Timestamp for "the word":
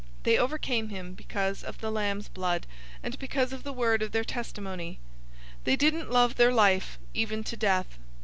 3.61-4.01